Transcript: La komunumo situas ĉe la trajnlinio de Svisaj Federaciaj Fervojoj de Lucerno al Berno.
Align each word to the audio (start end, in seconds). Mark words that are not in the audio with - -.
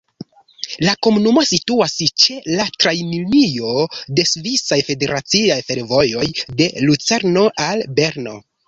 La 0.85 0.93
komunumo 1.07 1.43
situas 1.49 1.93
ĉe 2.23 2.39
la 2.53 2.65
trajnlinio 2.85 3.77
de 4.21 4.27
Svisaj 4.33 4.83
Federaciaj 4.91 5.63
Fervojoj 5.71 6.29
de 6.63 6.75
Lucerno 6.91 7.51
al 7.71 7.91
Berno. 8.03 8.41